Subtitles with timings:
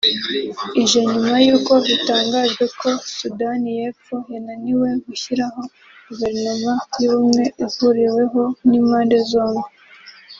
[0.83, 5.61] ije nyuma y’uko bitangajwe ko Sudani y’Epfo yananiwe gushyiraho
[6.07, 9.69] Guverinoma y’Ubumwe ihuriweho n’impande zombi